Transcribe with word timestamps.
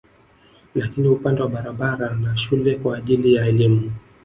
Lakini 0.75 1.07
upande 1.07 1.41
wa 1.41 1.47
barabara 1.49 2.15
na 2.15 2.37
shule 2.37 2.75
kwa 2.75 2.97
ajili 2.97 3.33
ya 3.33 3.45
elimu 3.45 3.91